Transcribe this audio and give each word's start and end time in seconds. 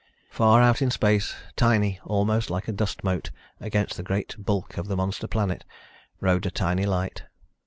Far 0.31 0.63
out 0.63 0.81
in 0.81 0.89
space, 0.89 1.35
tiny, 1.55 1.99
almost 2.03 2.49
like 2.49 2.67
a 2.67 2.71
dust 2.71 3.03
mote 3.03 3.29
against 3.59 3.97
the 3.97 4.01
great 4.03 4.35
bulk 4.43 4.77
of 4.79 4.87
the 4.87 4.95
monster 4.97 5.27
planet, 5.27 5.63
rode 6.19 6.47
a 6.47 6.49
tiny 6.49 6.87
light. 6.87 7.25